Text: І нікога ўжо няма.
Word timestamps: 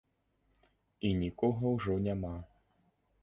І 1.09 1.11
нікога 1.19 1.63
ўжо 1.75 1.97
няма. 2.09 2.35